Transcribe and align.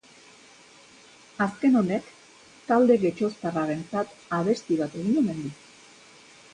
Azken 1.45 1.77
honek 1.83 2.09
talde 2.71 2.97
getxoztarrarentzat 3.05 4.19
abesti 4.41 4.83
bat 4.85 5.01
egin 5.05 5.25
omen 5.25 5.49
du. 5.49 5.57